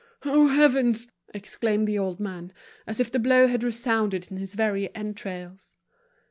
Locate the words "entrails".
4.95-5.77